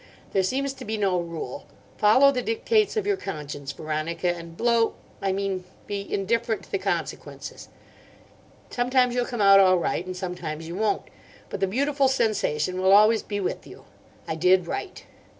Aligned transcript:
There 0.33 0.41
seems 0.41 0.73
to 0.73 0.83
be 0.83 0.97
no 0.97 1.19
rule. 1.19 1.67
Follow 1.99 2.31
the 2.31 2.41
dictates 2.41 2.97
of 2.97 3.05
your 3.05 3.17
conscience, 3.17 3.71
Veronica, 3.71 4.33
and 4.35 4.57
blow—I 4.57 5.31
mean 5.31 5.63
be 5.85 6.11
indifferent 6.11 6.63
to 6.63 6.71
the 6.71 6.79
consequences. 6.79 7.69
Sometimes 8.71 9.13
you'll 9.13 9.25
come 9.27 9.41
out 9.41 9.59
all 9.59 9.77
right, 9.77 10.03
and 10.03 10.17
sometimes 10.17 10.67
you 10.67 10.73
won't. 10.73 11.03
But 11.51 11.59
the 11.59 11.67
beautiful 11.67 12.07
sensation 12.07 12.81
will 12.81 12.93
always 12.93 13.21
be 13.21 13.39
with 13.39 13.67
you: 13.67 13.85
I 14.27 14.33
did 14.33 14.65
right. 14.65 15.05